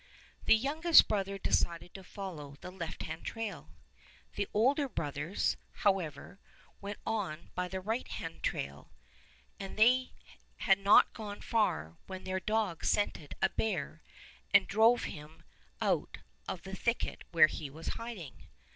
[0.47, 3.69] The youngest brother decided to follow the left hand trail.
[4.33, 6.39] The older brothers, however,
[6.81, 8.89] went on by the right hand trail,
[9.59, 10.13] and they
[10.61, 14.01] had not gone far when their dogs scented a bear
[14.51, 15.43] and drove him
[15.79, 18.47] out of the thicket where he was hiding.